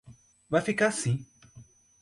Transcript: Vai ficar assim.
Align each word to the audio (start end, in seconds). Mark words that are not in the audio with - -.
Vai 0.49 0.63
ficar 0.63 0.87
assim. 0.87 1.23